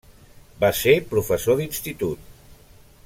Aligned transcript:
Va 0.63 0.71
ser 0.79 0.95
professor 1.11 1.59
d'Institut. 1.61 2.27